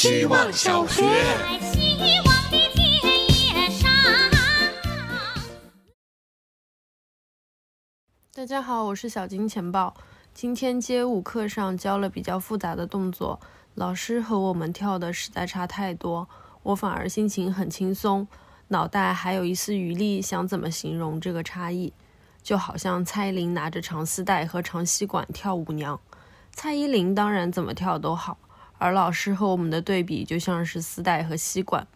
[0.00, 1.02] 希望小学。
[1.72, 3.90] 希望的田野上。
[8.32, 9.92] 大家好，我是小金钱豹。
[10.32, 13.40] 今天街舞课上教了比较复杂的动作，
[13.74, 16.28] 老师和我们跳的实在差太多，
[16.62, 18.28] 我反而心情很轻松，
[18.68, 21.92] 脑袋还有一丝余力，想怎么形容这个差异。
[22.40, 26.00] 就好像蔡依林拿着长丝带和长吸管跳舞娘，
[26.52, 28.38] 蔡依林当然怎么跳都好，
[28.78, 31.86] 而老师和我们的对比就像是丝带和吸管。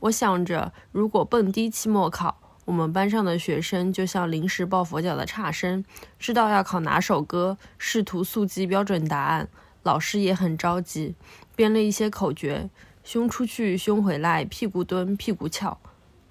[0.00, 5.84] 我想着，如果蹦迪期末考，我们班上的学生就像临时抱佛脚的差生，
[6.18, 9.48] 知道要考哪首歌，试图速记标准答案。
[9.82, 11.14] 老师也很着急，
[11.56, 12.70] 编了一些口诀：
[13.02, 15.78] 胸出去，胸回来，屁股蹲，屁股翘。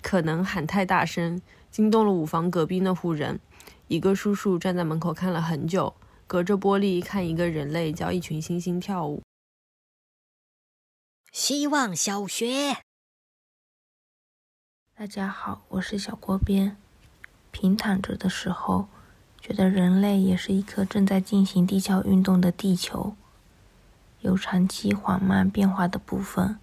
[0.02, 3.40] 可能喊太大声，惊动了舞房隔壁那户人。
[3.88, 5.94] 一个叔叔站在门口看了很久，
[6.26, 9.22] 隔着玻璃看一个人类教一群猩猩跳舞。
[11.40, 12.80] 希望小学。
[14.94, 16.76] 大家好，我是小锅边。
[17.52, 18.90] 平躺着的时候，
[19.40, 23.16] 觉得人类也是一颗正在进行地壳运动的地球，
[24.20, 26.60] 有长期缓慢变化的部分。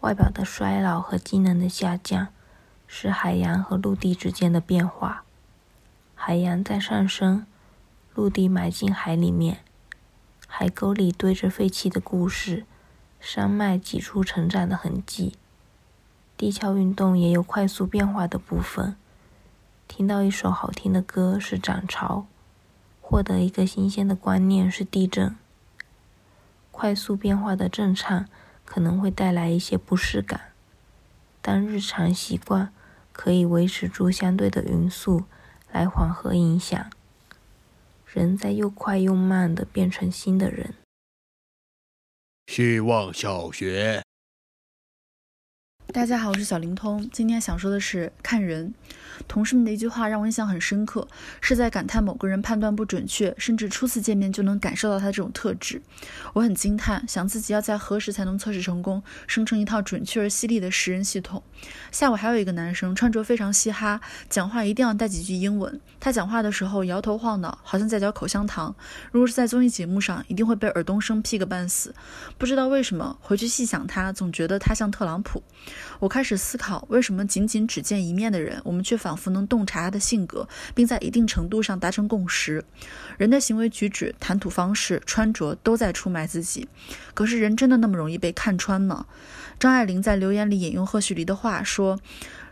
[0.00, 2.28] 外表的衰老和机能的下降，
[2.86, 5.24] 是海洋和陆地之间的变化。
[6.14, 7.46] 海洋在上升，
[8.12, 9.64] 陆地埋进海里面，
[10.46, 12.66] 海沟里堆着废弃的故事，
[13.26, 15.32] 山脉挤出成长的痕迹。
[16.36, 18.96] 地壳运动也有快速变化的部分。
[19.88, 22.26] 听到一首好听的歌是涨潮，
[23.00, 25.34] 获得一个新鲜的观念是地震。
[26.70, 28.26] 快速变化的正常
[28.66, 30.52] 可能会带来一些不适感，
[31.40, 32.70] 但日常习惯
[33.12, 35.24] 可以维持住相对的匀速，
[35.72, 36.90] 来缓和影响。
[38.06, 40.74] 人在又快又慢的变成新的人。
[42.46, 44.03] 希望小学。
[45.92, 47.08] 大家好，我是小灵通。
[47.12, 48.74] 今天想说的是看人。
[49.28, 51.06] 同事们的一句话让我印象很深刻，
[51.40, 55.80] 是在感叹某个人判断不准确，甚至初次见面就能感受到他这种特质。
[56.32, 61.40] 我很惊叹，想自己要在何时才能测试成功，生成一套准确而犀利的识人系统。
[61.92, 65.80] 下午还有一个男生，穿着非常嘻哈，讲话一定要带几句英文。
[66.00, 68.74] 他讲话的时候摇头晃脑，好像在嚼口香糖。
[69.12, 71.94] 如果是在综艺节目上，一定会被尔冬升批个半死。
[72.36, 75.40] 不知道为什么，回去细想他，总觉得他像特朗普。
[75.98, 82.64] 我开始思考，为什么仅仅只见一面的人，我们却仿佛能洞察他的性格，并在一定程度上达成共识。
[83.16, 86.68] 人的行为举止、谈吐方式、穿着都在出卖自己。
[87.14, 89.06] 可是人真的那么容易被看穿吗？
[89.58, 91.98] 张爱玲在留言里引用贺胥黎的话说。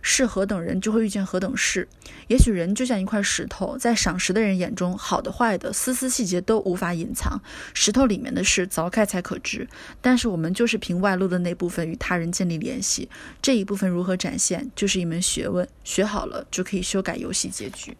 [0.02, 1.88] 是何等人，就会遇见何等事。
[2.26, 7.40] 也许人就像一块石头，在赏识的人眼中，好的坏的，丝丝细节都无法隐藏。
[7.72, 9.68] 石头里面的事，凿开才可知。
[10.00, 13.08] 但是我们就是凭外露的那部分与他人建立联系，
[13.40, 15.66] 这一部分如何展现，就是一门学问。
[15.84, 17.96] 学好了，就可以修改游戏结局。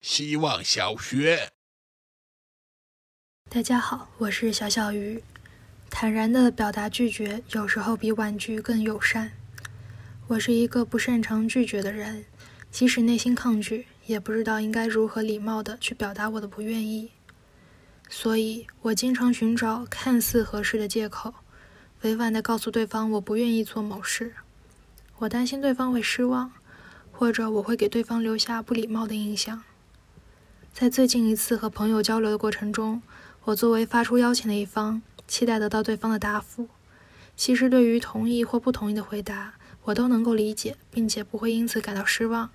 [0.00, 1.50] 希望小学。
[3.50, 5.22] 大家好，我是小小鱼。
[5.90, 9.30] 坦然的表达拒绝，有时候比婉拒更友善。
[10.28, 12.24] 我是一个不擅长拒绝的人，
[12.70, 17.10] 即使内心抗拒，也不知道应该如何礼貌的去表达我的不愿意。
[18.08, 21.34] 所以我经常寻找看似合适的借口，
[22.02, 24.34] 委婉的告诉对方我不愿意做某事。
[25.18, 26.52] 我担心对方会失望，
[27.10, 29.62] 或者我会给对方留下不礼貌的印象。
[30.72, 33.02] 在最近一次和朋友交流的过程中，
[33.44, 36.68] 我作为发出邀请的一方，期待得到对方的答复。
[37.36, 39.54] 其实对于同意或不同意的回答，
[39.84, 42.50] 我都能够理解，并且不会因此感到失望，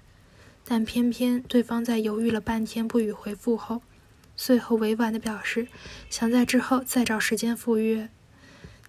[0.64, 3.82] 但偏偏对方在犹豫了半天不予回复后，
[4.36, 5.68] 最后委婉地表示
[6.10, 8.10] 想在之后再找时间赴约。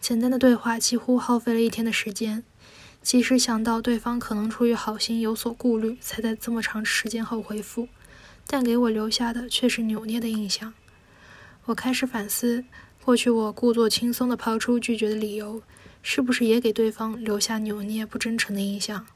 [0.00, 2.44] 简单的对话几乎耗费了一天的时间，
[3.03, 7.88] 即使想到对方可能出于好心有所顾虑，才在这么长时间后回复，
[8.47, 10.72] 但给我留下的却是扭捏的印象。
[11.65, 12.65] 我开始反思，
[13.04, 15.60] 过去我故作轻松地抛出拒绝的理由。
[16.10, 19.07] 是不是也给对方留下扭捏不真诚的印象？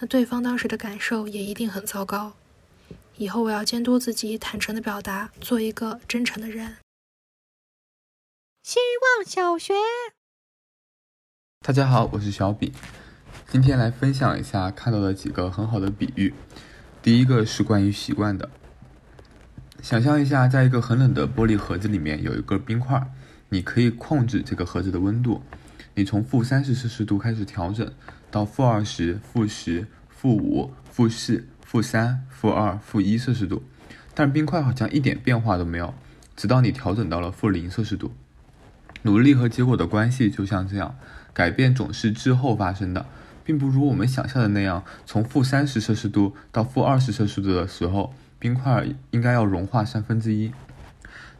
[0.00, 2.32] 那对方当时的感受也一定很糟糕。
[3.16, 6.78] 以后我要监督自己，坦诚的表达，做一个真诚的人。
[8.64, 9.74] 希望小学。
[11.64, 12.72] 大家好，我是小比，
[13.48, 16.34] 今天来分享一下看到的几个很好的比喻。
[17.00, 18.50] 第一个是关于习惯的，
[19.80, 23.00] 想象一下，在一个很冷的玻璃盒子里面有一个冰块，
[23.50, 25.40] 你可以控制这个盒子的温度。
[25.94, 27.92] 你从负三十摄氏度开始调整，
[28.30, 33.62] 到负二十、负十、负五、负四、负三、负二、负一摄氏度，
[34.12, 35.94] 但冰块好像一点变化都没有，
[36.36, 38.12] 直到你调整到了负零摄氏度。
[39.02, 40.96] 努力和结果的关系就像这样，
[41.32, 43.06] 改变总是滞后发生的，
[43.44, 50.52] 并不如我们想象的那样，从负三十摄氏度到负二十摄氏度的时候，冰块应该要融化三分之一。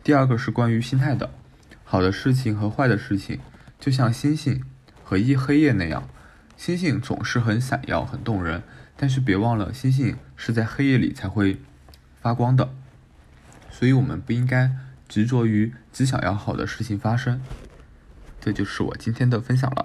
[0.04, 1.30] 第二个是关于心态的，
[1.82, 3.40] 好的事情和坏的事情，
[3.84, 4.64] 就像星星
[5.02, 6.08] 和一黑夜那样，
[6.56, 8.62] 星星总是很闪耀、很动人，
[8.96, 11.60] 但是别忘了，星星是在黑夜里才会
[12.22, 12.72] 发光的，
[13.70, 14.70] 所以我们不应该
[15.06, 17.42] 执着于只想要好的事情发生。
[18.40, 19.82] 这就是我今天的分享了。